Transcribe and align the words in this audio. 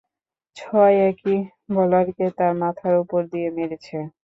ছয়, 0.57 0.95
একই 1.09 1.37
বোলারকে, 1.73 2.25
তার 2.37 2.53
মাথার 2.61 2.95
উপর 3.03 3.21
দিয়ে 3.31 3.49
মেরেছে। 3.57 3.97